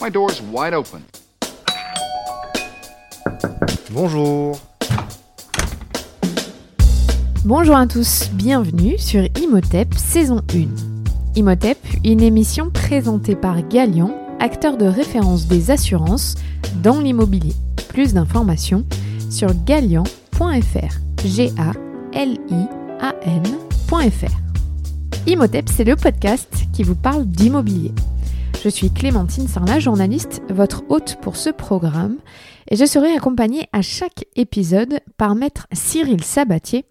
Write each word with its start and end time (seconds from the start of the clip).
My 0.00 0.10
door's 0.10 0.40
wide 0.52 0.74
open. 0.74 1.02
Bonjour. 3.90 4.56
Bonjour 7.44 7.76
à 7.76 7.84
tous, 7.88 8.30
bienvenue 8.32 8.96
sur 8.96 9.24
Imhotep 9.42 9.92
saison 9.94 10.40
1. 10.54 10.68
Imhotep, 11.34 11.78
une 12.04 12.22
émission 12.22 12.70
présentée 12.70 13.34
par 13.34 13.66
Galian, 13.66 14.12
acteur 14.38 14.76
de 14.76 14.86
référence 14.86 15.48
des 15.48 15.72
assurances 15.72 16.36
dans 16.80 17.00
l'immobilier. 17.00 17.54
Plus 17.88 18.14
d'informations 18.14 18.84
sur 19.30 19.48
galian.fr. 19.64 21.24
G 21.24 21.52
A 21.58 21.72
L 22.12 22.38
I 22.48 22.66
A 23.00 23.14
N.fr. 23.24 24.30
Imhotep, 25.26 25.68
c'est 25.68 25.84
le 25.84 25.96
podcast 25.96 26.48
qui 26.72 26.84
vous 26.84 26.94
parle 26.94 27.26
d'immobilier. 27.26 27.92
Je 28.60 28.68
suis 28.68 28.90
Clémentine 28.90 29.46
Sarlat, 29.46 29.78
journaliste, 29.78 30.42
votre 30.50 30.82
hôte 30.88 31.16
pour 31.22 31.36
ce 31.36 31.48
programme, 31.48 32.16
et 32.68 32.74
je 32.74 32.84
serai 32.84 33.12
accompagnée 33.12 33.68
à 33.72 33.82
chaque 33.82 34.24
épisode 34.34 34.98
par 35.16 35.36
maître 35.36 35.68
Cyril 35.72 36.24
Sabatier, 36.24 36.84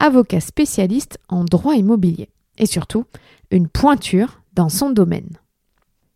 avocat 0.00 0.40
spécialiste 0.40 1.18
en 1.28 1.44
droit 1.44 1.74
immobilier, 1.74 2.28
et 2.58 2.66
surtout 2.66 3.04
une 3.52 3.68
pointure 3.68 4.40
dans 4.54 4.68
son 4.68 4.90
domaine. 4.90 5.38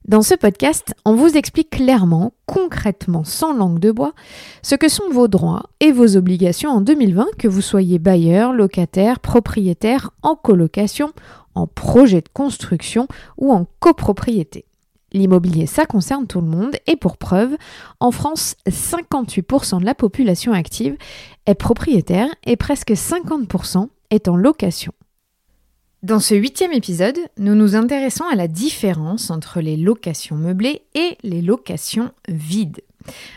Dans 0.09 0.23
ce 0.23 0.35
podcast, 0.35 0.93
on 1.05 1.15
vous 1.15 1.37
explique 1.37 1.71
clairement, 1.71 2.33
concrètement, 2.47 3.23
sans 3.23 3.55
langue 3.55 3.79
de 3.79 3.93
bois, 3.93 4.13
ce 4.63 4.75
que 4.75 4.89
sont 4.89 5.09
vos 5.11 5.29
droits 5.29 5.71
et 5.79 5.93
vos 5.93 6.17
obligations 6.17 6.71
en 6.71 6.81
2020, 6.81 7.27
que 7.39 7.49
vous 7.49 7.63
soyez 7.63 8.01
bailleur, 8.01 8.53
locataire, 8.53 9.21
propriétaire, 9.21 10.11
en 10.23 10.35
colocation, 10.35 11.13
en 11.55 11.69
projet 11.69 12.23
de 12.23 12.29
construction 12.33 13.07
ou 13.39 13.53
en 13.53 13.67
copropriété. 13.79 14.65
L'immobilier, 15.13 15.67
ça 15.67 15.87
concerne 15.87 16.27
tout 16.27 16.41
le 16.41 16.49
monde 16.49 16.77
et 16.87 16.97
pour 16.97 17.17
preuve, 17.17 17.57
en 18.01 18.11
France, 18.11 18.57
58% 18.69 19.81
de 19.81 19.85
la 19.85 19.95
population 19.95 20.53
active 20.53 20.97
est 21.47 21.55
propriétaire 21.55 22.29
et 22.45 22.57
presque 22.57 22.91
50% 22.91 23.89
est 24.11 24.29
en 24.29 24.37
location. 24.37 24.93
Dans 26.03 26.21
ce 26.21 26.35
huitième 26.35 26.73
épisode, 26.73 27.19
nous 27.39 27.55
nous 27.55 27.75
intéressons 27.75 28.25
à 28.31 28.37
la 28.37 28.49
différence 28.49 29.31
entre 29.31 29.61
les 29.61 29.77
locations 29.77 30.37
meublées 30.37 30.83
et 30.95 31.17
les 31.23 31.43
locations 31.43 32.13
vides. 32.29 32.83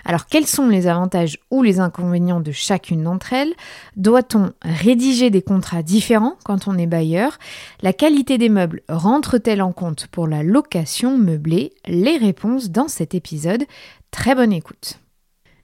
Alors 0.06 0.26
quels 0.26 0.46
sont 0.46 0.68
les 0.68 0.88
avantages 0.88 1.40
ou 1.52 1.64
les 1.64 1.80
inconvénients 1.80 2.40
de 2.40 2.52
chacune 2.52 3.04
d'entre 3.04 3.34
elles? 3.34 3.54
Doit-on 3.96 4.52
rédiger 4.62 5.30
des 5.30 5.42
contrats 5.42 5.84
différents 5.84 6.36
quand 6.44 6.68
on 6.68 6.78
est 6.78 6.88
bailleur? 6.88 7.38
La 7.82 7.94
qualité 7.94 8.38
des 8.38 8.50
meubles 8.50 8.82
rentre-t-elle 8.90 9.62
en 9.62 9.72
compte 9.72 10.08
pour 10.08 10.28
la 10.28 10.44
location 10.44 11.18
meublée? 11.18 11.74
Les 11.86 12.18
réponses 12.18 12.70
dans 12.70 12.88
cet 12.88 13.16
épisode. 13.16 13.64
Très 14.12 14.36
bonne 14.36 14.54
écoute. 14.54 15.00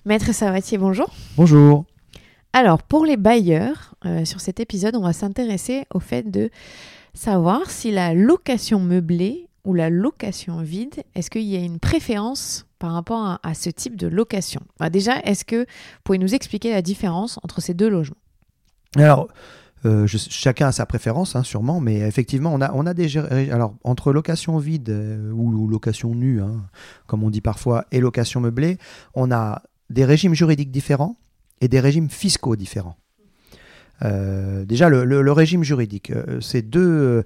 Maître 0.05 0.33
Savatier, 0.33 0.77
bonjour. 0.77 1.09
Bonjour. 1.35 1.85
Alors 2.53 2.83
pour 2.83 3.05
les 3.05 3.17
bailleurs, 3.17 3.95
euh, 4.05 4.23
sur 4.23 4.39
cet 4.39 4.59
épisode, 4.59 4.95
on 4.95 5.01
va 5.01 5.13
s'intéresser 5.13 5.85
au 5.93 5.99
fait 5.99 6.29
de 6.29 6.49
savoir 7.13 7.69
si 7.69 7.91
la 7.91 8.13
location 8.13 8.79
meublée 8.79 9.49
ou 9.65 9.73
la 9.73 9.89
location 9.89 10.61
vide, 10.61 11.03
est-ce 11.15 11.29
qu'il 11.29 11.43
y 11.43 11.55
a 11.55 11.59
une 11.59 11.79
préférence 11.79 12.65
par 12.79 12.93
rapport 12.93 13.39
à, 13.41 13.53
ce 13.53 13.69
type 13.69 13.95
de 13.95 14.07
location? 14.07 14.61
Déjà, 14.91 15.19
est-ce 15.21 15.43
que 15.43 15.61
vous 15.61 16.01
pouvez 16.03 16.17
nous 16.17 16.35
expliquer 16.35 16.71
la 16.71 16.81
différence 16.81 17.39
entre 17.43 17.61
ces 17.61 17.73
deux 17.73 17.89
logements? 17.89 18.17
Alors, 18.95 19.27
euh, 19.85 20.07
chacun 20.07 20.67
a 20.67 20.71
sa 20.71 20.85
préférence, 20.85 21.35
hein, 21.35 21.43
sûrement, 21.43 21.79
mais 21.79 21.99
effectivement, 21.99 22.53
on 22.53 22.61
a, 22.61 22.71
on 22.73 22.83
des. 22.83 23.17
Alors, 23.51 23.75
entre 23.83 24.13
location 24.13 24.57
vide 24.57 24.89
euh, 24.89 25.31
ou, 25.31 25.67
location 25.67 26.15
nue, 26.15 26.41
hein, 26.41 26.65
comme 27.05 27.23
on 27.23 27.29
dit 27.29 27.41
parfois, 27.41 27.85
et 27.91 27.99
location 27.99 28.41
meublée, 28.41 28.77
on 29.13 29.31
a 29.31 29.61
des 29.89 30.05
régimes 30.05 30.33
juridiques 30.33 30.71
différents 30.71 31.17
et 31.61 31.67
des 31.67 31.79
régimes 31.79 32.09
fiscaux 32.09 32.55
différents. 32.55 32.97
Euh, 34.03 34.65
déjà, 34.65 34.89
le, 34.89 35.31
régime 35.31 35.63
juridique, 35.63 36.11
c'est 36.41 36.61
deux, 36.61 37.23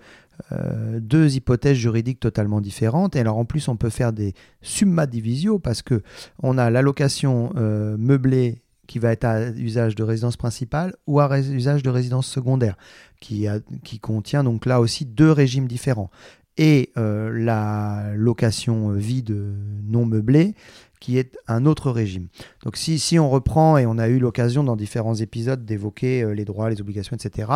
euh, 0.51 0.99
deux 1.01 1.35
hypothèses 1.35 1.77
juridiques 1.77 2.19
totalement 2.19 2.61
différentes. 2.61 3.15
Et 3.15 3.19
alors 3.19 3.37
en 3.37 3.45
plus, 3.45 3.67
on 3.67 3.75
peut 3.75 3.89
faire 3.89 4.13
des 4.13 4.33
summa 4.61 5.05
divisio 5.05 5.59
parce 5.59 5.81
que 5.81 6.01
on 6.41 6.57
a 6.57 6.69
l'allocation 6.69 7.51
euh, 7.57 7.97
meublée 7.97 8.61
qui 8.87 8.99
va 8.99 9.11
être 9.11 9.25
à 9.25 9.49
usage 9.51 9.95
de 9.95 10.03
résidence 10.03 10.37
principale 10.37 10.95
ou 11.05 11.19
à 11.19 11.39
usage 11.39 11.83
de 11.83 11.89
résidence 11.89 12.25
secondaire, 12.25 12.75
qui, 13.21 13.45
qui 13.83 13.99
contient 13.99 14.43
donc 14.43 14.65
là 14.65 14.79
aussi 14.79 15.05
deux 15.05 15.31
régimes 15.31 15.67
différents. 15.67 16.09
Et 16.57 16.91
euh, 16.97 17.31
la 17.31 18.11
location 18.15 18.91
vide 18.91 19.37
non 19.83 20.05
meublée, 20.05 20.55
qui 20.99 21.17
est 21.17 21.37
un 21.47 21.65
autre 21.65 21.91
régime. 21.91 22.27
Donc 22.63 22.75
si, 22.77 22.99
si 22.99 23.19
on 23.19 23.29
reprend, 23.29 23.77
et 23.77 23.85
on 23.85 23.97
a 23.97 24.07
eu 24.07 24.19
l'occasion 24.19 24.63
dans 24.63 24.75
différents 24.75 25.15
épisodes 25.15 25.65
d'évoquer 25.65 26.33
les 26.33 26.45
droits, 26.45 26.69
les 26.69 26.81
obligations, 26.81 27.15
etc., 27.15 27.47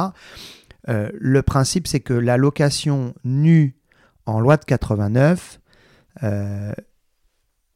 euh, 0.90 1.10
le 1.14 1.42
principe, 1.42 1.88
c'est 1.88 2.00
que 2.00 2.14
la 2.14 2.38
location 2.38 3.14
nue 3.24 3.76
en 4.26 4.40
loi 4.40 4.58
de 4.58 4.66
89, 4.66 5.60
euh, 6.24 6.74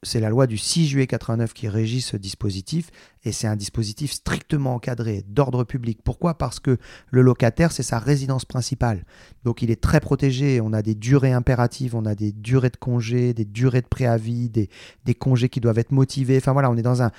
c'est 0.04 0.20
la 0.20 0.30
loi 0.30 0.46
du 0.46 0.58
6 0.58 0.88
juillet 0.88 1.08
89 1.08 1.54
qui 1.54 1.68
régit 1.68 2.02
ce 2.02 2.18
dispositif 2.18 2.92
et 3.24 3.32
c'est 3.32 3.48
un 3.48 3.56
dispositif 3.56 4.12
strictement 4.12 4.76
encadré 4.76 5.24
d'ordre 5.28 5.64
public. 5.64 6.00
Pourquoi? 6.04 6.38
Parce 6.38 6.60
que 6.60 6.78
le 7.10 7.22
locataire, 7.22 7.72
c'est 7.72 7.84
sa 7.84 7.98
résidence 7.98 8.46
principale. 8.46 9.06
Donc 9.44 9.62
il 9.62 9.72
est 9.72 9.82
très 9.82 10.00
protégé. 10.00 10.62
On 10.62 10.72
a 10.72 10.82
des 10.82 10.96
durées 10.96 11.34
impératives, 11.34 11.96
on 11.96 12.06
a 12.06 12.14
des 12.14 12.32
durées 12.32 12.70
de 12.70 12.78
congés, 12.78 13.34
des 13.34 13.46
durées 13.46 13.82
de 13.82 13.88
préavis, 13.88 14.50
des, 14.50 14.70
congés 15.16 15.50
qui 15.50 15.60
doivent 15.60 15.80
être 15.80 15.92
motivés. 15.92 16.38
Enfin 16.38 16.54
voilà, 16.54 16.70
on 16.70 16.78
est 16.78 16.84
dans 16.84 17.02
un 17.02 17.12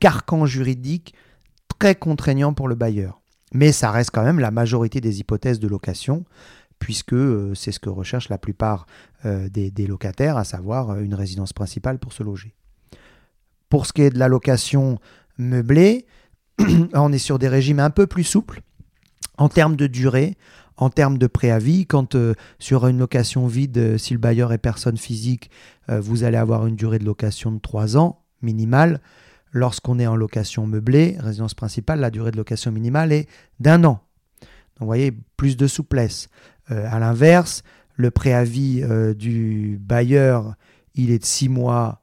carcan 0.00 0.46
juridique 0.46 1.14
très 1.78 1.94
contraignant 1.94 2.54
pour 2.54 2.68
le 2.68 2.74
bailleur. 2.74 3.22
Mais 3.54 3.72
ça 3.72 3.90
reste 3.90 4.10
quand 4.10 4.24
même 4.24 4.38
la 4.38 4.50
majorité 4.50 5.00
des 5.00 5.20
hypothèses 5.20 5.60
de 5.60 5.68
location, 5.68 6.24
puisque 6.82 7.12
euh, 7.12 7.54
c'est 7.54 7.70
ce 7.70 7.78
que 7.78 7.88
recherchent 7.88 8.28
la 8.28 8.38
plupart 8.38 8.86
euh, 9.24 9.48
des, 9.48 9.86
locataires, 9.86 10.36
à 10.36 10.42
savoir 10.42 10.90
euh, 10.90 11.00
une 11.00 11.14
résidence 11.14 11.52
principale 11.52 12.00
pour 12.00 12.12
se 12.12 12.24
loger. 12.24 12.56
Pour 13.68 13.86
ce 13.86 13.92
qui 13.92 14.02
est 14.02 14.10
de 14.10 14.18
la 14.18 14.26
location 14.26 14.98
meublée, 15.38 16.06
on 16.94 17.12
est 17.12 17.18
sur 17.18 17.38
des 17.38 17.46
régimes 17.46 17.78
un 17.78 17.90
peu 17.90 18.08
plus 18.08 18.24
souples 18.24 18.62
en 19.38 19.48
termes 19.48 19.76
de 19.76 19.86
durée, 19.86 20.36
en 20.76 20.90
termes 20.90 21.18
de 21.18 21.28
préavis. 21.28 21.86
Quand 21.86 22.16
sur 22.58 22.88
une 22.88 22.98
location 22.98 23.46
vide, 23.46 23.96
si 23.96 24.12
le 24.12 24.18
bailleur 24.18 24.52
est 24.52 24.58
personne 24.58 24.96
physique, 24.96 25.50
vous 25.88 26.24
allez 26.24 26.36
avoir 26.36 26.66
une 26.66 26.74
durée 26.74 26.98
de 26.98 27.04
location 27.04 27.52
de 27.52 27.60
3 27.60 27.96
ans 27.96 28.24
minimale. 28.42 29.00
Lorsqu'on 29.52 30.00
est 30.00 30.06
en 30.06 30.16
location 30.16 30.66
meublée, 30.66 31.16
résidence 31.20 31.54
principale, 31.54 32.00
la 32.00 32.10
durée 32.10 32.32
de 32.32 32.36
location 32.36 32.72
minimale 32.72 33.12
est 33.12 33.28
d'un 33.60 33.84
an. 33.84 34.00
Donc 34.76 34.80
vous 34.80 34.86
voyez, 34.86 35.12
plus 35.36 35.56
de 35.56 35.66
souplesse. 35.66 36.28
Euh, 36.70 36.86
à 36.90 36.98
l'inverse, 36.98 37.62
le 37.96 38.10
préavis 38.10 38.82
euh, 38.82 39.14
du 39.14 39.78
bailleur, 39.80 40.54
il 40.94 41.10
est 41.10 41.18
de 41.18 41.24
six 41.24 41.48
mois 41.48 42.00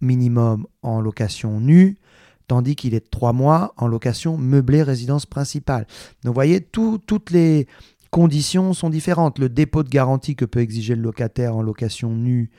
minimum 0.00 0.66
en 0.82 1.00
location 1.00 1.60
nue, 1.60 1.98
tandis 2.46 2.76
qu'il 2.76 2.94
est 2.94 3.04
de 3.04 3.10
trois 3.10 3.32
mois 3.32 3.74
en 3.76 3.86
location 3.86 4.38
meublée 4.38 4.82
résidence 4.82 5.26
principale. 5.26 5.86
Donc 6.22 6.30
vous 6.30 6.34
voyez, 6.34 6.60
toutes 6.60 7.30
les 7.30 7.66
conditions 8.10 8.72
sont 8.72 8.90
différentes. 8.90 9.38
Le 9.38 9.48
dépôt 9.48 9.82
de 9.82 9.88
garantie 9.88 10.36
que 10.36 10.44
peut 10.44 10.60
exiger 10.60 10.94
le 10.94 11.02
locataire 11.02 11.56
en 11.56 11.62
location 11.62 12.14
nue 12.14 12.50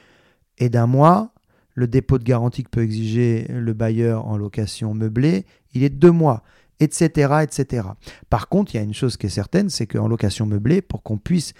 est 0.58 0.70
d'un 0.70 0.88
mois, 0.88 1.34
le 1.74 1.88
dépôt 1.88 2.20
de 2.20 2.24
garantie 2.24 2.64
que 2.64 2.70
peut 2.70 2.84
exiger 2.84 3.46
le 3.50 3.74
bailleur 3.74 4.28
en 4.28 4.38
location 4.38 4.94
meublée, 4.94 5.46
il 5.74 5.84
est 5.84 5.90
de 5.90 5.96
deux 5.96 6.12
mois, 6.12 6.44
etc., 6.80 7.36
etc. 7.44 7.88
Par 8.30 8.50
contre, 8.50 8.74
il 8.74 8.78
y 8.78 8.80
a 8.80 8.84
une 8.84 8.94
chose 8.94 9.18
qui 9.18 9.28
est 9.28 9.30
certaine, 9.30 9.70
c'est 9.70 9.88
qu'en 9.88 10.08
location 10.08 10.46
meublée, 10.46 10.82
pour 10.82 11.04
qu'on 11.04 11.18
puisse 11.18 11.54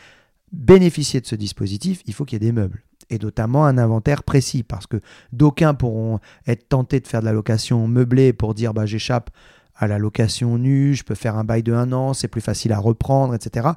bénéficier 0.52 1.22
de 1.22 1.26
ce 1.28 1.36
dispositif, 1.36 2.02
il 2.06 2.14
faut 2.14 2.26
qu'il 2.26 2.42
y 2.42 2.46
ait 2.46 2.48
des 2.48 2.52
meubles 2.52 2.84
et 3.10 3.18
notamment 3.18 3.66
un 3.66 3.78
inventaire 3.78 4.24
précis, 4.24 4.64
parce 4.64 4.88
que 4.88 4.98
d'aucuns 5.34 5.74
pourront 5.74 6.20
être 6.48 6.70
tentés 6.70 7.00
de 7.00 7.08
faire 7.08 7.22
de 7.22 7.26
la 7.26 7.34
location 7.34 7.88
meublée 7.88 8.34
pour 8.34 8.54
dire 8.54 8.74
bah, 8.74 8.86
j'échappe 8.86 9.32
à 9.76 9.88
la 9.88 9.98
location 9.98 10.58
nue, 10.58 10.94
je 10.94 11.04
peux 11.04 11.16
faire 11.16 11.38
un 11.38 11.44
bail 11.44 11.64
de 11.64 11.74
un 11.74 11.92
an, 11.94 12.14
c'est 12.14 12.28
plus 12.28 12.42
facile 12.42 12.74
à 12.74 12.80
reprendre, 12.80 13.34
etc. 13.34 13.70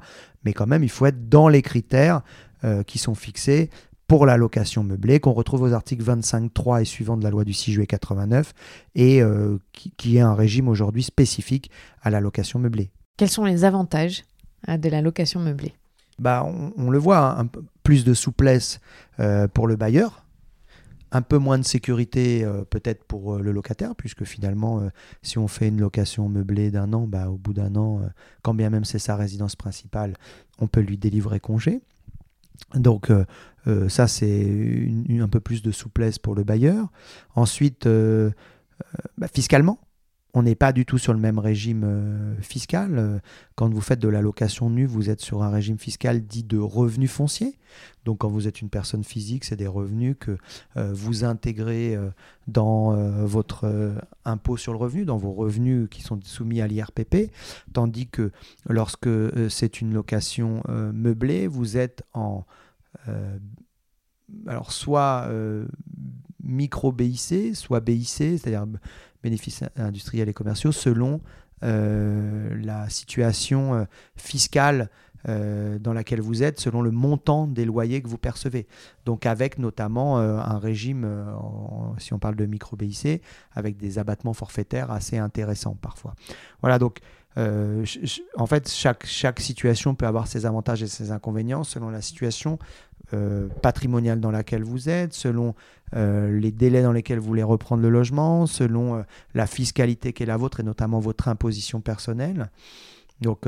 Mais 0.43 0.53
quand 0.53 0.67
même, 0.67 0.83
il 0.83 0.89
faut 0.89 1.05
être 1.05 1.29
dans 1.29 1.47
les 1.47 1.61
critères 1.61 2.21
euh, 2.63 2.83
qui 2.83 2.99
sont 2.99 3.15
fixés 3.15 3.69
pour 4.13 4.27
la 4.27 4.37
location 4.37 4.83
meublée 4.83 5.19
qu'on 5.19 5.31
retrouve 5.31 5.63
aux 5.63 5.73
articles 5.73 6.03
25.3 6.03 6.83
et 6.83 6.85
suivants 6.85 7.17
de 7.17 7.23
la 7.23 7.31
loi 7.31 7.43
du 7.43 7.53
6 7.53 7.71
juillet 7.71 7.87
89 7.87 8.53
et 8.93 9.23
euh, 9.23 9.57
qui, 9.71 10.17
est 10.17 10.19
un 10.19 10.35
régime 10.35 10.67
aujourd'hui 10.67 11.01
spécifique 11.01 11.71
à 12.03 12.11
la 12.11 12.19
location 12.19 12.59
meublée. 12.59 12.91
Quels 13.17 13.31
sont 13.31 13.43
les 13.43 13.65
avantages 13.65 14.23
euh, 14.69 14.77
de 14.77 14.87
la 14.87 15.01
location 15.01 15.39
meublée? 15.39 15.73
Bah, 16.19 16.45
on, 16.77 16.91
le 16.91 16.99
voit, 16.99 17.39
hein, 17.39 17.49
plus 17.81 18.03
de 18.03 18.13
souplesse 18.13 18.81
euh, 19.19 19.47
pour 19.47 19.65
le 19.65 19.77
bailleur, 19.77 20.23
un 21.11 21.23
peu 21.23 21.39
moins 21.39 21.57
de 21.57 21.65
sécurité 21.65 22.47
peut-être 22.69 23.05
pour 23.05 23.39
le 23.39 23.51
locataire, 23.51 23.95
puisque 23.95 24.25
finalement, 24.25 24.89
si 25.23 25.39
on 25.39 25.47
fait 25.47 25.69
une 25.69 25.81
location 25.81 26.29
meublée 26.29 26.69
d'un 26.69 26.93
an, 26.93 27.07
bah, 27.07 27.31
au 27.31 27.37
bout 27.37 27.53
d'un 27.53 27.75
an, 27.75 28.01
quand 28.43 28.53
bien 28.53 28.69
même 28.69 28.85
c'est 28.85 28.99
sa 28.99 29.15
résidence 29.15 29.55
principale, 29.55 30.13
on 30.59 30.67
peut 30.67 30.81
lui 30.81 30.99
délivrer 30.99 31.39
congé. 31.39 31.81
Donc 32.75 33.09
euh, 33.09 33.25
euh, 33.67 33.89
ça, 33.89 34.07
c'est 34.07 34.89
un 35.19 35.27
peu 35.27 35.39
plus 35.39 35.61
de 35.61 35.71
souplesse 35.71 36.19
pour 36.19 36.35
le 36.35 36.43
bailleur. 36.43 36.87
Ensuite, 37.35 37.85
euh, 37.85 38.31
bah, 39.17 39.27
fiscalement, 39.33 39.79
on 40.33 40.43
n'est 40.43 40.55
pas 40.55 40.73
du 40.73 40.85
tout 40.85 40.97
sur 40.97 41.13
le 41.13 41.19
même 41.19 41.39
régime 41.39 42.35
fiscal. 42.41 43.21
Quand 43.55 43.69
vous 43.69 43.81
faites 43.81 43.99
de 43.99 44.07
la 44.07 44.21
location 44.21 44.69
nue, 44.69 44.85
vous 44.85 45.09
êtes 45.09 45.21
sur 45.21 45.43
un 45.43 45.49
régime 45.49 45.77
fiscal 45.77 46.25
dit 46.25 46.43
de 46.43 46.57
revenus 46.57 47.11
fonciers. 47.11 47.57
Donc 48.05 48.19
quand 48.19 48.29
vous 48.29 48.47
êtes 48.47 48.61
une 48.61 48.69
personne 48.69 49.03
physique, 49.03 49.45
c'est 49.45 49.55
des 49.55 49.67
revenus 49.67 50.15
que 50.19 50.37
vous 50.75 51.23
intégrez 51.23 51.97
dans 52.47 52.95
votre 53.25 53.95
impôt 54.25 54.57
sur 54.57 54.73
le 54.73 54.79
revenu, 54.79 55.05
dans 55.05 55.17
vos 55.17 55.33
revenus 55.33 55.87
qui 55.91 56.01
sont 56.01 56.19
soumis 56.23 56.61
à 56.61 56.67
l'IRPP. 56.67 57.31
Tandis 57.71 58.07
que 58.07 58.31
lorsque 58.67 59.09
c'est 59.49 59.81
une 59.81 59.93
location 59.93 60.63
meublée, 60.67 61.45
vous 61.47 61.77
êtes 61.77 62.03
en 62.13 62.43
euh, 63.09 63.37
alors 64.47 64.71
soit 64.71 65.25
euh, 65.27 65.65
micro 66.43 66.91
BIC, 66.91 67.55
soit 67.55 67.79
BIC, 67.79 68.07
c'est-à-dire 68.07 68.65
bénéfices 69.23 69.63
industriels 69.75 70.29
et 70.29 70.33
commerciaux, 70.33 70.71
selon 70.71 71.21
euh, 71.63 72.55
la 72.61 72.89
situation 72.89 73.87
fiscale 74.15 74.89
dans 75.25 75.93
laquelle 75.93 76.19
vous 76.19 76.43
êtes, 76.43 76.59
selon 76.59 76.81
le 76.81 76.91
montant 76.91 77.47
des 77.47 77.63
loyers 77.63 78.01
que 78.01 78.09
vous 78.09 78.17
percevez. 78.17 78.67
Donc 79.05 79.25
avec 79.25 79.57
notamment 79.57 80.17
un 80.17 80.57
régime, 80.57 81.07
si 81.97 82.13
on 82.13 82.19
parle 82.19 82.35
de 82.35 82.45
micro 82.45 82.75
BIC, 82.75 83.21
avec 83.53 83.77
des 83.77 83.99
abattements 83.99 84.33
forfaitaires 84.33 84.91
assez 84.91 85.17
intéressants 85.17 85.77
parfois. 85.81 86.13
Voilà, 86.59 86.77
donc 86.77 86.99
euh, 87.37 87.85
en 88.35 88.45
fait, 88.45 88.69
chaque, 88.69 89.05
situation 89.39 89.95
peut 89.95 90.05
avoir 90.05 90.27
ses 90.27 90.45
avantages 90.45 90.83
et 90.83 90.87
ses 90.87 91.11
inconvénients 91.11 91.63
selon 91.63 91.89
la 91.89 92.01
situation 92.01 92.59
euh, 93.13 93.47
patrimoniale 93.61 94.19
dans 94.19 94.31
laquelle 94.31 94.63
vous 94.63 94.89
êtes, 94.89 95.13
selon 95.13 95.55
euh, 95.95 96.39
les 96.39 96.51
délais 96.51 96.83
dans 96.83 96.91
lesquels 96.91 97.19
vous 97.19 97.27
voulez 97.27 97.43
reprendre 97.43 97.81
le 97.81 97.89
logement, 97.89 98.45
selon 98.45 99.03
la 99.33 99.47
fiscalité 99.47 100.13
qui 100.13 100.23
est 100.23 100.27
la 100.27 100.37
vôtre 100.37 100.59
et 100.59 100.63
notamment 100.63 100.99
votre 100.99 101.27
imposition 101.27 101.81
personnelle. 101.81 102.49
Donc 103.21 103.45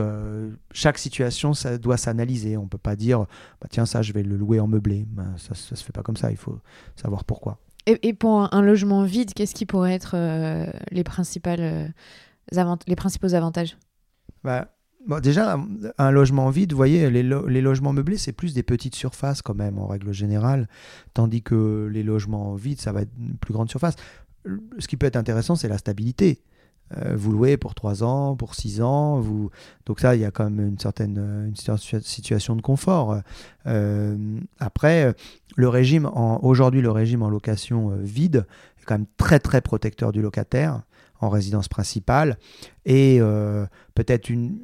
chaque 0.72 0.98
situation, 0.98 1.54
ça 1.54 1.78
doit 1.78 1.98
s'analyser. 1.98 2.56
On 2.56 2.64
ne 2.64 2.68
peut 2.68 2.78
pas 2.78 2.96
dire, 2.96 3.26
bah, 3.60 3.68
tiens, 3.70 3.86
ça, 3.86 4.02
je 4.02 4.14
vais 4.14 4.24
le 4.24 4.38
louer 4.38 4.60
en 4.60 4.68
meublé. 4.68 5.06
Ben, 5.10 5.34
ça 5.38 5.50
ne 5.50 5.76
se 5.76 5.84
fait 5.84 5.92
pas 5.92 6.04
comme 6.04 6.16
ça. 6.16 6.31
Il 6.31 6.38
faut 6.38 6.60
savoir 6.96 7.26
pourquoi. 7.26 7.58
Et 7.88 8.14
pour 8.14 8.52
un, 8.52 8.62
logement 8.62 9.04
vide, 9.04 9.34
qu'est-ce 9.36 9.54
qui 9.54 9.66
pourrait 9.66 9.94
être 9.94 10.16
les 10.92 11.04
principales 11.04 11.94
les 12.51 12.95
principaux 12.95 13.33
avantages? 13.33 13.77
Bah, 14.44 14.69
Déjà, 15.21 15.59
un 16.00 16.12
logement 16.12 16.50
vide, 16.50 16.71
vous 16.71 16.77
voyez, 16.77 17.12
les, 17.12 17.21
logements 17.24 17.94
meublés, 17.94 18.18
c'est 18.18 18.31
plus 18.31 18.56
des 18.56 18.63
petites 18.63 18.95
surfaces 18.95 19.44
quand 19.44 19.53
même, 19.53 19.77
en 19.77 19.86
règle 19.86 20.12
générale, 20.12 20.68
tandis 21.13 21.44
que 21.44 21.88
les 21.94 22.01
logements 22.01 22.56
vides, 22.56 22.81
ça 22.81 22.92
va 22.92 23.03
être 23.03 23.12
une 23.19 23.38
plus 23.38 23.53
grande 23.53 23.69
surface. 23.69 23.95
Ce 24.80 24.88
qui 24.88 24.97
peut 24.97 25.06
être 25.06 25.15
intéressant, 25.15 25.56
c'est 25.56 25.68
la 25.68 25.77
stabilité. 25.77 26.42
Euh, 26.97 27.15
vous 27.15 27.31
louez 27.31 27.57
pour 27.57 27.75
3 27.75 28.03
ans, 28.03 28.36
pour 28.36 28.56
6 28.56 28.81
ans. 28.81 29.19
Vous... 29.19 29.50
Donc 29.86 30.00
ça, 30.00 30.15
il 30.15 30.21
y 30.21 30.25
a 30.25 30.31
quand 30.31 30.50
même 30.50 30.69
une 30.69 30.80
certaine 30.80 31.18
une 31.47 32.01
situation 32.01 32.56
de 32.56 32.62
confort. 32.62 33.19
Euh, 33.68 34.39
après, 34.59 35.13
le 35.56 35.69
régime, 35.69 36.09
aujourd'hui, 36.42 36.81
le 36.81 36.92
régime 36.92 37.21
en 37.24 37.30
location 37.30 37.92
euh, 37.92 37.97
vide 38.01 38.45
est 38.81 38.86
quand 38.86 38.95
même 38.95 39.07
très 39.18 39.39
très 39.39 39.62
protecteur 39.62 40.12
du 40.12 40.21
locataire 40.21 40.81
en 41.25 41.30
résidence 41.30 41.68
principale. 41.68 42.38
Et 42.86 43.18
euh, 43.19 43.66
peut-être 43.94 44.30
une... 44.30 44.57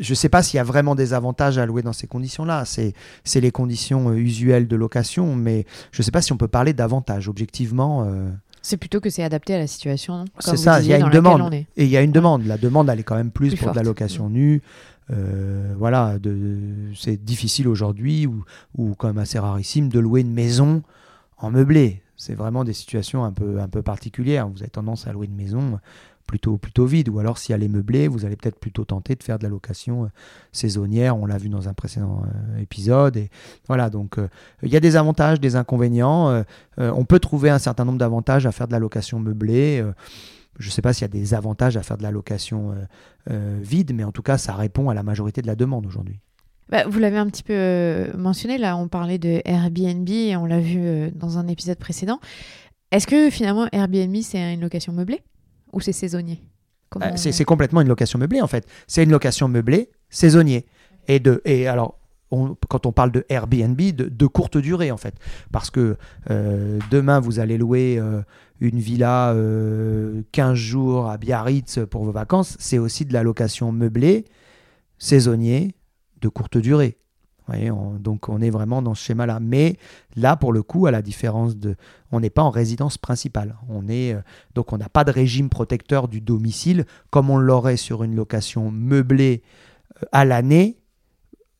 Je 0.00 0.12
ne 0.12 0.14
sais 0.14 0.28
pas 0.28 0.42
s'il 0.42 0.58
y 0.58 0.60
a 0.60 0.64
vraiment 0.64 0.94
des 0.94 1.12
avantages 1.12 1.58
à 1.58 1.66
louer 1.66 1.82
dans 1.82 1.92
ces 1.92 2.06
conditions-là. 2.06 2.64
C'est 2.64 3.40
les 3.40 3.50
conditions 3.50 4.10
euh, 4.10 4.14
usuelles 4.14 4.68
de 4.68 4.76
location, 4.76 5.34
mais 5.34 5.66
je 5.90 6.00
ne 6.00 6.04
sais 6.04 6.12
pas 6.12 6.22
si 6.22 6.32
on 6.32 6.36
peut 6.36 6.48
parler 6.48 6.72
d'avantages. 6.72 7.28
Objectivement, 7.28 8.04
euh, 8.04 8.30
c'est 8.62 8.76
plutôt 8.76 9.00
que 9.00 9.10
c'est 9.10 9.24
adapté 9.24 9.54
à 9.54 9.58
la 9.58 9.66
situation. 9.66 10.24
C'est 10.38 10.56
ça, 10.56 10.80
il 10.80 10.86
y 10.86 10.92
a 10.92 10.98
une 10.98 11.10
demande. 11.10 11.52
Et 11.52 11.66
il 11.76 11.88
y 11.88 11.96
a 11.96 12.02
une 12.02 12.12
demande. 12.12 12.46
La 12.46 12.58
demande, 12.58 12.88
elle 12.88 13.00
est 13.00 13.04
quand 13.04 13.16
même 13.16 13.32
plus, 13.32 13.56
pour 13.56 13.72
de 13.72 13.76
la 13.76 13.82
location 13.82 14.28
nue. 14.28 14.62
voilà, 15.76 16.16
c'est 16.96 17.16
difficile 17.16 17.66
aujourd'hui 17.66 18.26
ou, 18.26 18.44
ou 18.76 18.94
quand 18.94 19.08
même 19.08 19.18
assez 19.18 19.38
rarissime 19.38 19.88
de 19.88 19.98
louer 19.98 20.20
une 20.20 20.32
maison 20.32 20.82
en 21.38 21.50
meublé 21.50 22.02
c'est 22.18 22.34
vraiment 22.34 22.64
des 22.64 22.74
situations 22.74 23.24
un 23.24 23.32
peu, 23.32 23.60
un 23.60 23.68
peu 23.68 23.80
particulières. 23.82 24.48
Vous 24.48 24.60
avez 24.60 24.70
tendance 24.70 25.06
à 25.06 25.12
louer 25.12 25.26
une 25.26 25.36
maison 25.36 25.78
plutôt, 26.28 26.58
plutôt 26.58 26.84
vide, 26.84 27.08
ou 27.08 27.18
alors 27.18 27.38
si 27.38 27.52
elle 27.52 27.62
est 27.62 27.68
meublée, 27.68 28.06
vous 28.06 28.24
allez 28.24 28.36
peut-être 28.36 28.60
plutôt 28.60 28.84
tenter 28.84 29.16
de 29.16 29.22
faire 29.22 29.38
de 29.38 29.44
la 29.44 29.48
location 29.48 30.04
euh, 30.04 30.08
saisonnière. 30.52 31.16
On 31.16 31.26
l'a 31.26 31.38
vu 31.38 31.48
dans 31.48 31.68
un 31.68 31.74
précédent 31.74 32.22
euh, 32.24 32.60
épisode. 32.60 33.18
Voilà, 33.66 33.88
donc 33.88 34.18
euh, 34.18 34.28
il 34.62 34.68
y 34.68 34.76
a 34.76 34.80
des 34.80 34.94
avantages, 34.96 35.40
des 35.40 35.56
inconvénients. 35.56 36.44
on 36.76 37.04
peut 37.04 37.18
trouver 37.18 37.50
un 37.50 37.58
certain 37.58 37.84
nombre 37.84 37.98
d'avantages 37.98 38.46
à 38.46 38.52
faire 38.52 38.66
de 38.66 38.72
la 38.72 38.78
location 38.78 39.18
meublée. 39.18 39.82
je 40.58 40.66
ne 40.66 40.70
sais 40.70 40.82
pas 40.82 40.92
s'il 40.92 41.02
y 41.02 41.04
a 41.06 41.08
des 41.08 41.32
avantages 41.34 41.76
à 41.76 41.82
faire 41.82 41.96
de 41.96 42.02
la 42.02 42.10
location 42.10 42.74
vide, 43.26 43.94
mais 43.94 44.04
en 44.04 44.12
tout 44.12 44.22
cas, 44.22 44.36
ça 44.36 44.54
répond 44.54 44.90
à 44.90 44.94
la 44.94 45.02
majorité 45.02 45.40
de 45.40 45.46
la 45.46 45.56
demande 45.56 45.86
aujourd'hui. 45.86 46.20
Bah, 46.68 46.84
vous 46.86 46.98
l'avez 46.98 47.16
un 47.16 47.26
petit 47.26 47.42
peu 47.42 47.54
euh, 47.54 48.12
mentionné, 48.16 48.58
là, 48.58 48.76
on 48.76 48.88
parlait 48.88 49.18
de 49.18 49.40
Airbnb 49.44 50.08
et 50.08 50.36
on 50.36 50.44
l'a 50.44 50.60
vu 50.60 50.80
euh, 50.80 51.10
dans 51.14 51.38
un 51.38 51.48
épisode 51.48 51.78
précédent. 51.78 52.20
Est-ce 52.90 53.06
que 53.06 53.30
finalement 53.30 53.68
Airbnb, 53.72 54.16
c'est 54.22 54.54
une 54.54 54.60
location 54.60 54.92
meublée 54.92 55.22
ou 55.72 55.80
c'est 55.80 55.92
saisonnier? 55.92 56.42
Bah, 56.96 57.16
C'est 57.16 57.44
complètement 57.44 57.80
une 57.80 57.88
location 57.88 58.18
meublée 58.18 58.40
en 58.40 58.46
fait. 58.46 58.66
C'est 58.86 59.02
une 59.02 59.10
location 59.10 59.48
meublée 59.48 59.90
saisonnier. 60.10 60.66
Et, 61.06 61.20
de, 61.20 61.40
et 61.44 61.68
alors, 61.68 61.98
quand 62.30 62.86
on 62.86 62.92
parle 62.92 63.12
de 63.12 63.24
Airbnb, 63.28 63.78
de, 63.80 64.26
courte 64.26 64.58
durée 64.58 64.90
en 64.90 64.96
fait. 64.96 65.14
Parce 65.52 65.70
que 65.70 65.96
euh, 66.30 66.78
demain, 66.90 67.20
vous 67.20 67.40
allez 67.40 67.58
louer 67.58 68.00
une 68.60 68.78
villa 68.78 69.34
15 70.32 70.54
jours 70.54 71.10
à 71.10 71.18
Biarritz 71.18 71.80
pour 71.90 72.04
vos 72.04 72.12
vacances, 72.12 72.56
c'est 72.58 72.78
aussi 72.78 73.04
de 73.04 73.12
la 73.12 73.22
location 73.22 73.70
meublée, 73.70 74.24
saisonnier, 74.98 75.74
de 76.20 76.28
courte 76.28 76.58
durée. 76.58 76.98
donc 78.00 78.28
on 78.28 78.40
est 78.40 78.50
vraiment 78.50 78.82
dans 78.82 78.94
ce 78.94 79.04
schéma-là. 79.04 79.40
Mais 79.40 79.76
là, 80.16 80.36
pour 80.36 80.52
le 80.52 80.62
coup, 80.62 80.86
à 80.86 80.90
la 80.90 81.02
différence 81.02 81.56
de, 81.56 81.76
on 82.12 82.20
n'est 82.20 82.30
pas 82.30 82.42
en 82.42 82.50
résidence 82.50 82.98
principale. 82.98 83.56
On 83.68 83.88
est 83.88 84.14
euh, 84.14 84.20
donc 84.54 84.72
on 84.72 84.78
n'a 84.78 84.88
pas 84.88 85.04
de 85.04 85.10
régime 85.10 85.48
protecteur 85.48 86.08
du 86.08 86.20
domicile 86.20 86.84
comme 87.10 87.30
on 87.30 87.38
l'aurait 87.38 87.76
sur 87.76 88.04
une 88.04 88.14
location 88.14 88.70
meublée 88.70 89.42
euh, 90.02 90.06
à 90.12 90.24
l'année, 90.24 90.78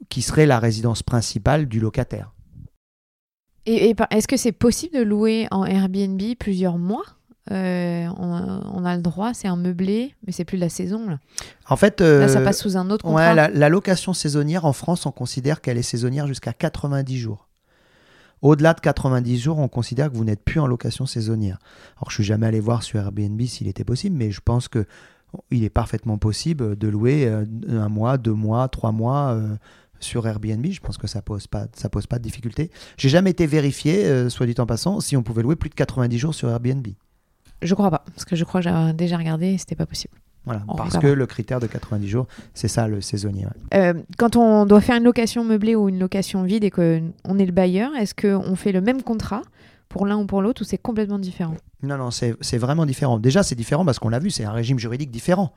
qui 0.08 0.22
serait 0.22 0.46
la 0.46 0.58
résidence 0.58 1.02
principale 1.02 1.66
du 1.66 1.80
locataire. 1.80 2.32
est-ce 3.66 4.28
que 4.28 4.36
c'est 4.36 4.52
possible 4.52 4.96
de 4.96 5.02
louer 5.02 5.48
en 5.50 5.64
Airbnb 5.64 6.22
plusieurs 6.38 6.78
mois? 6.78 7.17
Euh, 7.50 8.06
on, 8.18 8.84
a 8.84 8.96
le 8.96 9.02
droit, 9.02 9.32
c'est 9.32 9.48
un 9.48 9.56
meublé, 9.56 10.14
mais 10.26 10.32
c'est 10.32 10.44
plus 10.44 10.56
de 10.56 10.62
la 10.62 10.68
saison. 10.68 11.08
Là, 11.08 11.18
en 11.68 11.76
fait, 11.76 12.00
là 12.00 12.28
ça 12.28 12.40
euh, 12.40 12.44
passe 12.44 12.60
sous 12.60 12.76
un 12.76 12.90
autre 12.90 13.04
contrat. 13.04 13.34
la, 13.34 13.68
location 13.68 14.12
saisonnière 14.12 14.64
en 14.64 14.72
France, 14.72 15.06
on 15.06 15.12
considère 15.12 15.60
qu'elle 15.60 15.78
est 15.78 15.82
saisonnière 15.82 16.26
jusqu'à 16.26 16.52
90 16.52 17.18
jours. 17.18 17.48
Au-delà 18.42 18.74
de 18.74 18.80
90 18.80 19.38
jours, 19.38 19.58
on 19.58 19.68
considère 19.68 20.10
que 20.10 20.16
vous 20.16 20.24
n'êtes 20.24 20.44
plus 20.44 20.60
en 20.60 20.66
location 20.66 21.06
saisonnière. 21.06 21.58
Alors, 21.96 22.10
je 22.10 22.16
suis 22.16 22.24
jamais 22.24 22.46
allé 22.46 22.60
voir 22.60 22.82
sur 22.82 23.00
Airbnb 23.00 23.40
s'il 23.42 23.66
était 23.66 23.84
possible, 23.84 24.16
mais 24.16 24.30
je 24.30 24.40
pense 24.40 24.68
que 24.68 24.84
il 25.50 25.64
est 25.64 25.70
parfaitement 25.70 26.16
possible 26.16 26.76
de 26.76 26.88
louer 26.88 27.26
euh, 27.26 27.44
un 27.68 27.88
mois, 27.88 28.16
deux 28.16 28.32
mois, 28.32 28.68
trois 28.68 28.92
mois. 28.92 29.38
sur 30.00 30.26
Airbnb, 30.26 30.64
je 30.66 30.80
pense 30.80 30.96
que 30.98 31.06
ça 31.06 31.22
pose 31.22 31.46
pas, 31.46 31.66
ça 31.74 31.88
pose 31.88 32.06
pas 32.06 32.18
de 32.18 32.22
difficulté. 32.22 32.70
J'ai 32.96 33.08
jamais 33.08 33.30
été 33.30 33.46
vérifié, 33.46 34.28
soit 34.28 34.46
dit 34.46 34.54
en 34.58 34.66
passant, 34.66 35.00
si 35.00 35.16
on 35.16 35.22
pouvait 35.22 35.42
louer 35.42 35.56
plus 35.56 35.70
de 35.70 35.74
90 35.74 36.18
jours 36.18 36.34
sur 36.34 36.48
Airbnb. 36.50 36.86
Je 37.62 37.74
crois 37.74 37.90
pas, 37.90 38.04
parce 38.14 38.24
que 38.24 38.36
je 38.36 38.44
crois 38.44 38.60
que 38.60 38.68
j'ai 38.68 38.92
déjà 38.92 39.16
regardé 39.16 39.48
et 39.48 39.58
c'était 39.58 39.74
pas 39.74 39.86
possible. 39.86 40.14
Voilà, 40.44 40.62
parce 40.78 40.96
que 40.96 41.06
le 41.06 41.26
critère 41.26 41.60
de 41.60 41.66
90 41.66 42.08
jours, 42.08 42.26
c'est 42.54 42.68
ça 42.68 42.88
le 42.88 43.02
saisonnier. 43.02 43.46
Euh, 43.74 43.92
quand 44.16 44.36
on 44.36 44.64
doit 44.64 44.80
faire 44.80 44.96
une 44.96 45.04
location 45.04 45.44
meublée 45.44 45.74
ou 45.74 45.90
une 45.90 45.98
location 45.98 46.42
vide 46.42 46.64
et 46.64 46.70
qu'on 46.70 47.38
est 47.38 47.44
le 47.44 47.52
bailleur, 47.52 47.94
est-ce 47.94 48.14
qu'on 48.14 48.56
fait 48.56 48.72
le 48.72 48.80
même 48.80 49.02
contrat 49.02 49.42
pour 49.88 50.06
l'un 50.06 50.18
ou 50.18 50.26
pour 50.26 50.42
l'autre 50.42 50.62
ou 50.62 50.64
c'est 50.64 50.78
complètement 50.78 51.18
différent 51.18 51.54
Non, 51.82 51.96
non, 51.96 52.10
c'est 52.10 52.58
vraiment 52.58 52.86
différent. 52.86 53.18
Déjà, 53.18 53.42
c'est 53.42 53.54
différent 53.54 53.84
parce 53.84 53.98
qu'on 53.98 54.08
l'a 54.08 54.18
vu, 54.18 54.30
c'est 54.30 54.44
un 54.44 54.52
régime 54.52 54.78
juridique 54.78 55.10
différent. 55.10 55.52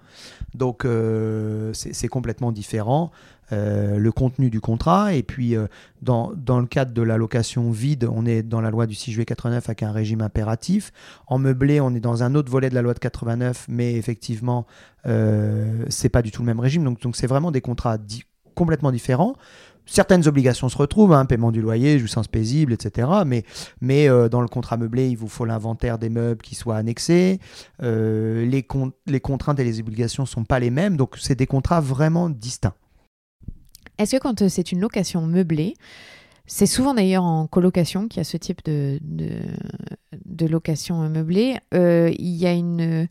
Donc, 0.53 0.85
euh, 0.85 1.71
c'est 1.73 2.07
complètement 2.07 2.51
différent. 2.51 3.11
Euh, 3.53 3.97
le 3.97 4.11
contenu 4.13 4.49
du 4.49 4.61
contrat. 4.61 5.13
Et 5.13 5.23
puis, 5.23 5.55
euh, 5.55 5.67
dans, 6.01 6.31
dans, 6.35 6.59
le 6.59 6.67
cadre 6.67 6.93
de 6.93 7.01
la 7.01 7.17
location 7.17 7.69
vide, 7.69 8.07
on 8.09 8.25
est 8.25 8.43
dans 8.43 8.61
la 8.61 8.69
loi 8.69 8.87
du 8.87 8.95
6 8.95 9.11
juillet 9.11 9.25
89 9.25 9.67
avec 9.67 9.83
un 9.83 9.91
régime 9.91 10.21
impératif. 10.21 10.93
En 11.27 11.37
meublé, 11.37 11.81
on 11.81 11.93
est 11.93 11.99
dans 11.99 12.23
un 12.23 12.33
autre 12.35 12.49
volet 12.49 12.69
de 12.69 12.75
la 12.75 12.81
loi 12.81 12.93
de 12.93 12.99
89, 12.99 13.65
mais 13.67 13.95
effectivement, 13.95 14.65
euh, 15.05 15.83
c'est 15.89 16.07
pas 16.07 16.21
du 16.21 16.31
tout 16.31 16.43
le 16.43 16.45
même 16.45 16.61
régime. 16.61 16.85
Donc, 16.85 17.01
donc 17.01 17.17
c'est 17.17 17.27
vraiment 17.27 17.51
des 17.51 17.59
contrats 17.59 17.97
complètement 18.55 18.91
différents. 18.91 19.35
Certaines 19.85 20.27
obligations 20.27 20.69
se 20.69 20.77
retrouvent, 20.77 21.13
hein, 21.13 21.25
paiement 21.25 21.51
du 21.51 21.61
loyer, 21.61 21.99
jouissance 21.99 22.27
paisible, 22.27 22.73
etc. 22.73 23.07
Mais, 23.25 23.43
mais 23.81 24.07
dans 24.29 24.41
le 24.41 24.47
contrat 24.47 24.77
meublé, 24.77 25.09
il 25.09 25.15
vous 25.15 25.27
faut 25.27 25.43
l'inventaire 25.45 25.97
des 25.97 26.09
meubles 26.09 26.41
qui 26.41 26.55
soient 26.55 26.77
annexés. 26.77 27.39
les, 27.81 28.67
les 29.07 29.19
contraintes 29.19 29.59
et 29.59 29.63
les 29.63 29.79
obligations 29.79 30.23
ne 30.23 30.27
sont 30.27 30.45
pas 30.45 30.59
les 30.59 30.69
mêmes. 30.69 30.97
Donc, 30.97 31.17
c'est 31.19 31.35
des 31.35 31.47
contrats 31.47 31.81
vraiment 31.81 32.29
distincts. 32.29 32.75
Est-ce 34.01 34.15
que 34.15 34.21
quand 34.21 34.41
euh, 34.41 34.49
c'est 34.49 34.71
une 34.71 34.79
location 34.79 35.21
meublée, 35.27 35.75
C'est 36.47 36.65
souvent 36.65 36.95
d'ailleurs 36.95 37.23
en 37.23 37.45
colocation 37.47 38.07
qu'il 38.07 38.17
y 38.17 38.21
a 38.21 38.23
ce 38.23 38.37
type 38.37 38.61
de, 38.65 38.99
location 40.47 41.07
meublée. 41.07 41.57
Euh, 41.73 42.11
il 42.17 42.35
y 42.35 42.47
a 42.47 42.53
une, 42.53 43.07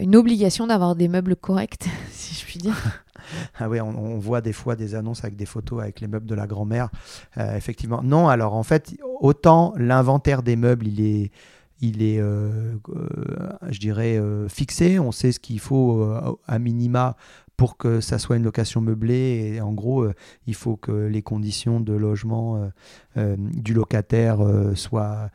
une 0.00 0.16
obligation 0.16 0.66
d'avoir 0.66 0.96
des 0.96 1.08
meubles 1.08 1.36
corrects, 1.36 1.88
si 2.10 2.34
je 2.34 2.44
puis 2.44 2.58
dire. 2.58 2.76
Ah 3.58 3.68
oui, 3.68 3.80
on, 3.80 4.18
voit 4.18 4.40
des 4.40 4.54
fois 4.54 4.74
des 4.74 4.94
annonces 4.94 5.22
avec 5.22 5.36
des 5.36 5.44
photos 5.44 5.82
avec 5.82 6.00
les 6.00 6.08
meubles 6.08 6.26
de 6.26 6.34
la 6.34 6.46
grand-mère. 6.46 6.88
Euh, 7.36 7.56
effectivement. 7.56 8.02
Non, 8.02 8.28
alors 8.28 8.54
en 8.54 8.62
fait, 8.62 8.96
autant 9.20 9.74
l'inventaire 9.76 10.42
des 10.42 10.56
meubles, 10.56 10.86
il 10.86 11.00
est, 11.00 11.30
est 11.82 12.20
euh, 12.20 12.74
je 13.68 13.78
dirais, 13.78 14.18
fixé. 14.48 14.98
On 14.98 15.12
sait 15.12 15.32
ce 15.32 15.40
qu'il 15.40 15.60
faut 15.60 16.08
à 16.46 16.58
minima 16.58 17.16
pour 17.58 17.76
que 17.76 18.00
ça 18.00 18.18
soit 18.18 18.36
une 18.36 18.44
location 18.44 18.80
meublée. 18.80 19.52
Et 19.56 19.60
en 19.60 19.72
gros, 19.72 20.04
euh, 20.04 20.14
il 20.46 20.54
faut 20.54 20.76
que 20.76 20.92
les 20.92 21.22
conditions 21.22 21.80
de 21.80 21.92
logement 21.92 22.56
euh, 22.56 22.68
euh, 23.18 23.36
du 23.38 23.74
locataire 23.74 24.38
soient 24.74 25.28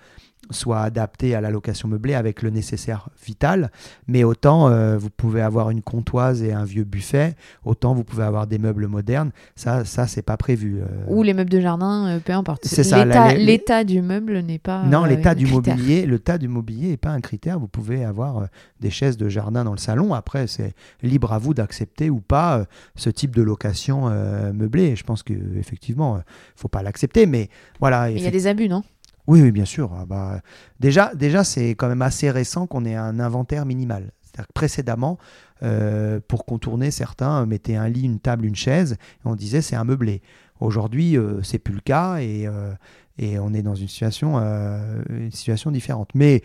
soit 0.52 0.82
adapté 0.82 1.36
à 1.36 1.42
la 1.42 1.50
location 1.50 1.88
meublée 1.88 2.14
avec 2.14 2.42
le 2.42 2.50
nécessaire 2.50 3.10
vital. 3.24 3.72
Mais 4.08 4.24
autant 4.24 4.70
euh, 4.70 4.98
vous 4.98 5.10
pouvez 5.10 5.42
avoir 5.42 5.70
une 5.70 5.82
comptoise 5.82 6.44
et 6.44 6.52
un 6.52 6.66
vieux 6.66 6.84
buffet, 6.84 7.36
autant 7.64 7.94
vous 7.94 8.04
pouvez 8.04 8.24
avoir 8.24 8.48
des 8.48 8.58
meubles 8.58 8.88
modernes. 8.88 9.32
Ça, 9.56 9.86
ça 9.86 10.08
c'est 10.08 10.22
pas 10.22 10.38
prévu. 10.38 10.82
Euh. 10.82 10.86
Ou 11.08 11.24
les 11.24 11.34
meubles 11.34 11.50
de 11.50 11.60
jardin, 11.60 12.08
euh, 12.08 12.20
peu 12.20 12.34
importe. 12.34 12.66
C'est 12.66 12.84
ça. 12.84 13.06
L'état 13.36 13.84
du 13.84 14.02
meuble 14.02 14.40
n'est 14.40 14.60
pas. 14.60 14.84
Non, 14.84 15.06
l'état 15.06 15.36
du 15.36 15.48
mobilier, 15.48 16.06
le 16.06 16.20
tas 16.20 16.38
du 16.38 16.48
mobilier 16.48 16.90
n'est 16.90 16.98
pas 16.98 17.12
un 17.12 17.22
critère. 17.22 17.60
Vous 17.60 17.68
pouvez 17.68 18.04
avoir 18.04 18.48
des 18.80 18.90
chaises 18.90 19.18
de 19.18 19.30
jardin 19.30 19.64
dans 19.64 19.72
le 19.72 19.78
salon. 19.78 20.14
Après, 20.14 20.48
c'est 20.48 20.74
libre 21.02 21.34
à 21.34 21.40
vous 21.40 21.54
d'accepter 21.54 22.10
ou 22.10 22.20
pas 22.20 22.66
ce 22.96 23.10
type 23.10 23.36
de 23.36 23.42
location 23.42 24.10
meublée. 24.54 24.96
Je 24.96 25.04
pense 25.04 25.24
qu'effectivement, 25.24 26.16
il 26.16 26.20
ne 26.20 26.24
faut 26.56 26.68
pas 26.68 26.84
l'accepter. 26.84 27.26
Mais 27.26 27.50
voilà. 27.80 28.10
Il 28.10 28.22
y 28.22 28.28
a 28.28 28.32
des 28.32 28.48
abus, 28.48 28.68
non? 28.68 28.84
Oui, 29.28 29.42
oui, 29.42 29.52
bien 29.52 29.66
sûr. 29.66 29.92
Ah 29.98 30.06
bah, 30.06 30.42
déjà, 30.80 31.14
déjà 31.16 31.44
c'est 31.44 31.70
quand 31.72 31.88
même 31.88 32.02
assez 32.02 32.30
récent 32.30 32.68
qu'on 32.68 32.86
ait 32.86 32.96
un 32.96 33.20
inventaire 33.20 33.66
minimal. 33.66 34.12
C'est-à-dire 34.22 34.48
que 34.48 34.54
précédemment, 34.54 35.18
euh, 35.62 36.20
pour 36.28 36.46
contourner, 36.46 36.92
certains 36.92 37.46
mettaient 37.46 37.76
un 37.76 37.88
lit, 37.88 38.04
une 38.04 38.20
table, 38.20 38.46
une 38.46 38.56
chaise, 38.56 38.94
et 38.94 39.28
on 39.28 39.36
disait 39.36 39.62
c'est 39.62 39.76
un 39.76 39.84
meublé. 39.84 40.22
Aujourd'hui, 40.60 41.18
euh, 41.18 41.42
c'est 41.44 41.60
plus 41.60 41.76
le 41.76 41.82
cas 41.82 42.18
et, 42.18 42.48
euh, 42.48 42.74
et, 43.18 43.38
on 43.40 43.54
est 43.54 43.62
dans 43.62 43.76
une 43.76 43.88
situation, 43.88 44.38
une 44.38 45.32
situation 45.32 45.72
différente. 45.72 46.10
Mais 46.16 46.42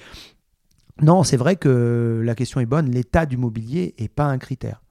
non, 1.00 1.22
c'est 1.22 1.36
vrai 1.36 1.56
que 1.56 2.22
la 2.24 2.34
question 2.34 2.60
est 2.60 2.66
bonne. 2.66 2.90
L'état 2.90 3.26
du 3.26 3.36
mobilier 3.36 3.94
n'est 3.98 4.08
pas 4.08 4.26
un 4.26 4.38
critère. 4.38 4.82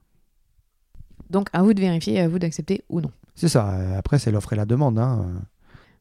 Donc, 1.30 1.48
à 1.52 1.62
vous 1.62 1.74
de 1.74 1.80
vérifier, 1.80 2.20
à 2.20 2.28
vous 2.28 2.38
d'accepter 2.38 2.82
ou 2.88 3.00
non. 3.00 3.12
C'est 3.34 3.48
ça. 3.48 3.96
Après, 3.96 4.18
c'est 4.18 4.32
l'offre 4.32 4.54
et 4.54 4.56
la 4.56 4.64
demande. 4.64 4.98
Hein. 4.98 5.26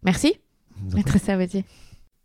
Merci. 0.03 0.39
Maître. 0.93 1.17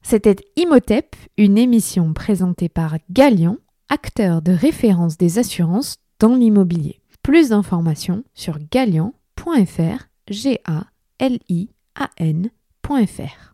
C'était 0.02 0.36
Imotep, 0.56 1.14
une 1.38 1.58
émission 1.58 2.12
présentée 2.12 2.68
par 2.68 2.96
Galian, 3.10 3.56
acteur 3.88 4.42
de 4.42 4.52
référence 4.52 5.16
des 5.16 5.38
assurances 5.38 5.96
dans 6.18 6.34
l'immobilier. 6.34 7.00
Plus 7.22 7.50
d'informations 7.50 8.24
sur 8.34 8.58
galian.fr, 8.70 10.08
g 10.28 10.60
a 10.64 10.86
l 11.18 11.38
i 11.48 11.68
a 11.94 12.10
n.fr. 12.16 13.50